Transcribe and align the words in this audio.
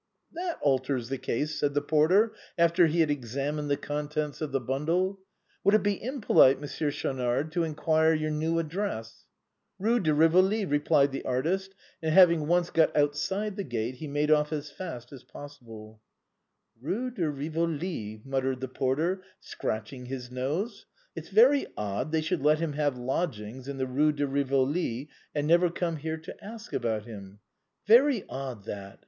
"That 0.33 0.57
alters 0.63 1.09
the 1.09 1.19
case," 1.19 1.59
said 1.59 1.75
the 1.75 1.79
porter, 1.83 2.33
after 2.57 2.87
he 2.87 3.01
had 3.01 3.11
examined 3.11 3.69
the 3.69 3.77
contents 3.77 4.41
of 4.41 4.51
the 4.51 4.59
bundle." 4.59 5.19
Would 5.63 5.75
it 5.75 5.83
be 5.83 5.93
im 5.93 6.21
polite. 6.21 6.59
Monsieur 6.59 6.89
Schaunard, 6.89 7.51
to 7.51 7.63
inquire 7.63 8.11
your 8.11 8.31
new 8.31 8.57
address?"" 8.57 9.25
Eue 9.79 9.99
de 10.01 10.09
Eivoli!" 10.09 10.67
replied 10.71 11.11
the 11.11 11.23
artist; 11.23 11.75
and 12.01 12.15
having 12.15 12.47
once 12.47 12.71
got 12.71 12.97
outside 12.97 13.55
the 13.55 13.63
gate, 13.63 13.97
he 13.97 14.07
made 14.07 14.31
off 14.31 14.51
as 14.51 14.71
fast 14.71 15.13
as 15.13 15.23
possible," 15.23 16.01
Eue 16.83 17.11
de 17.13 17.21
Eivoli!" 17.31 18.25
muttered 18.25 18.59
the 18.59 18.67
porter, 18.67 19.21
scratching 19.39 20.07
his 20.07 20.31
nose;" 20.31 20.87
it's 21.15 21.29
very 21.29 21.67
odd 21.77 22.11
they 22.11 22.21
should 22.21 22.39
have 22.39 22.45
let 22.59 22.59
him 22.59 23.05
lodgings 23.05 23.67
in 23.67 23.77
the 23.77 23.85
Eue 23.85 24.11
de 24.15 24.25
Eivoli, 24.25 25.09
and 25.35 25.45
never 25.45 25.67
even 25.67 25.75
come 25.75 25.97
here 25.97 26.17
to 26.17 26.43
ask 26.43 26.73
about 26.73 27.05
him. 27.05 27.37
Very 27.85 28.23
odd, 28.29 28.63
that. 28.65 28.97